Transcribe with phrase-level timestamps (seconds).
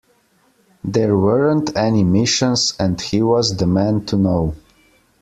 [0.83, 4.55] There weren't any missions, and he was the man to know.